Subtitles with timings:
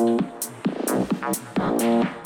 [0.00, 0.22] Thank
[1.82, 2.19] you.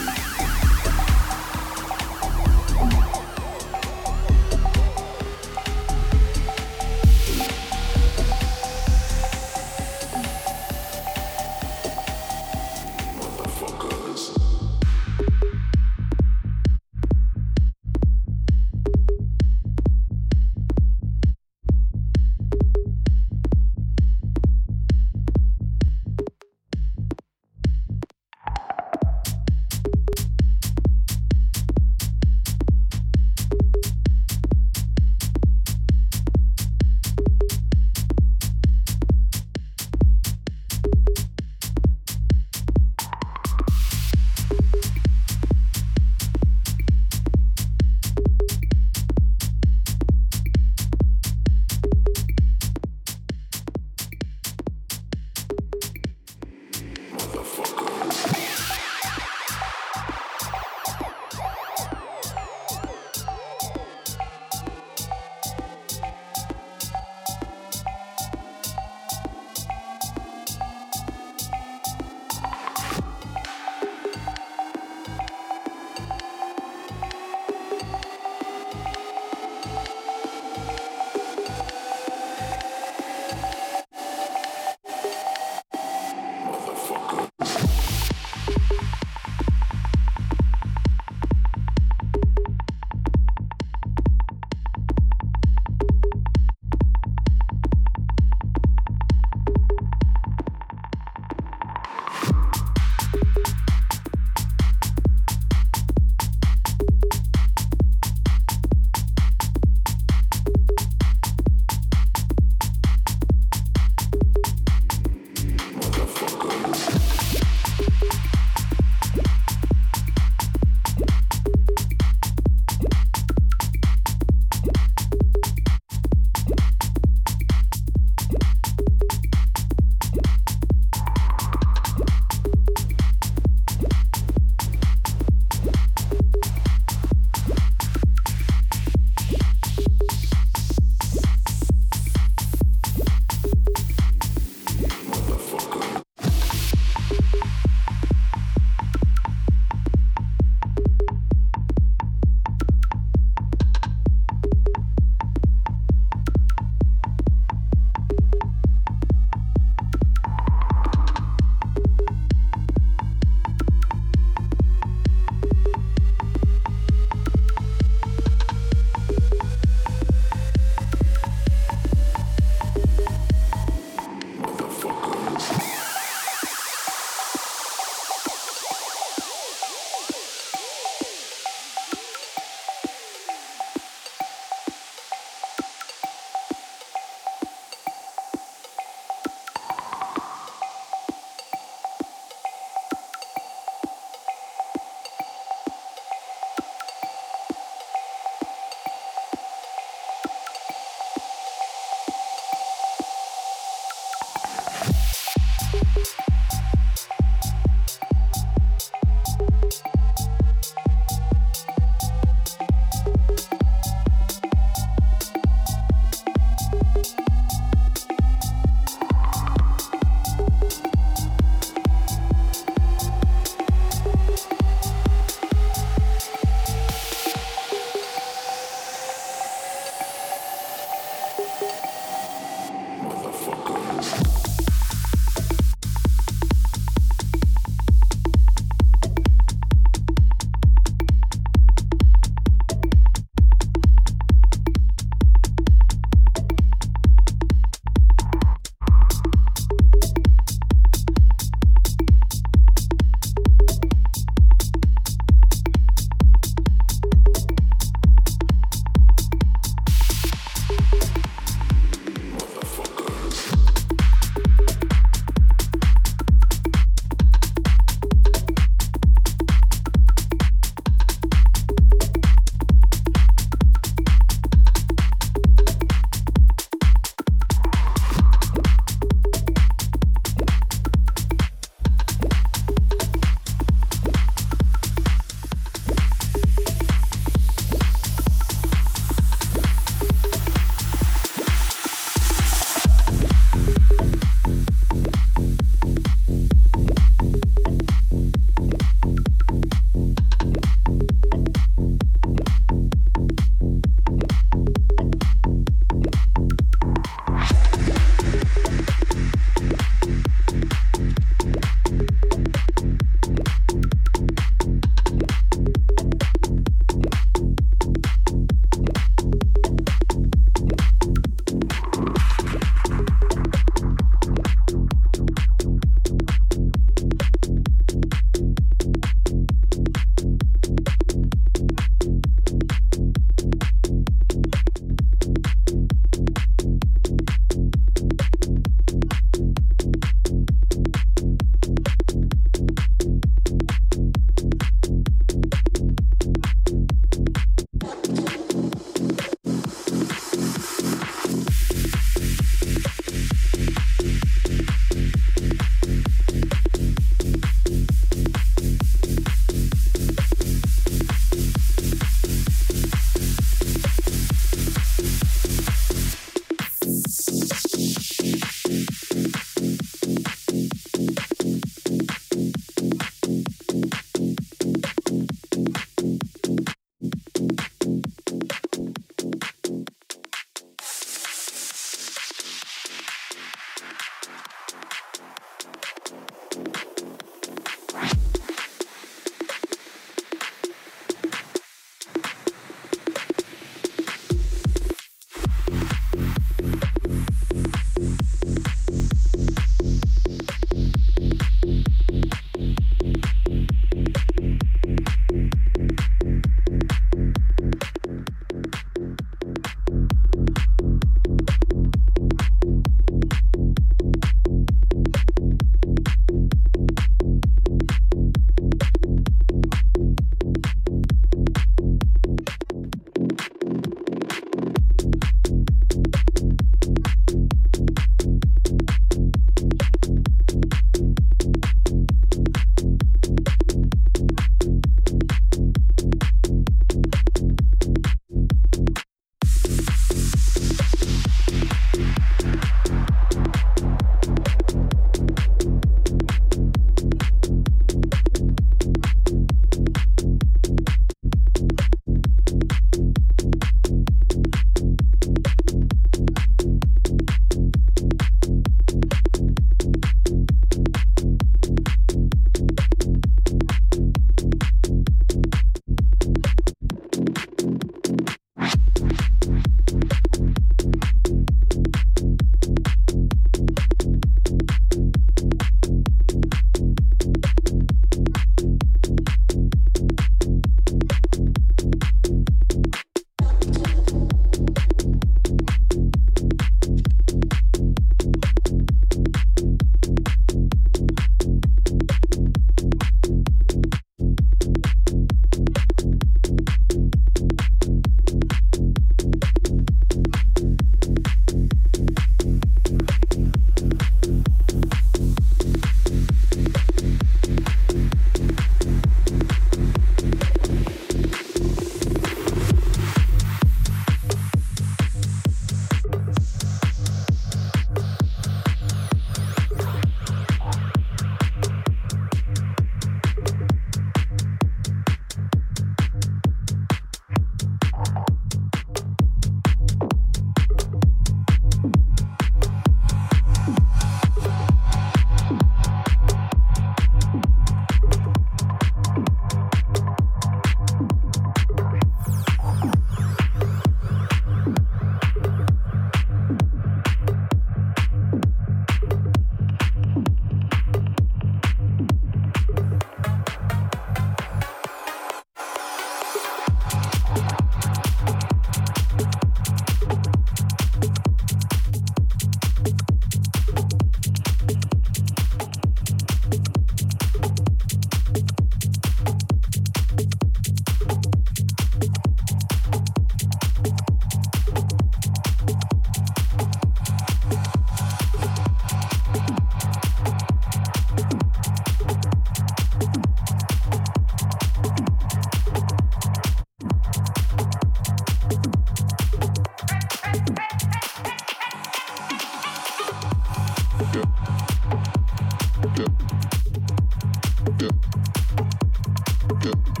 [599.61, 600.00] get